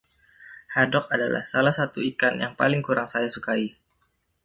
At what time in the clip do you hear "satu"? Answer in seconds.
1.79-1.99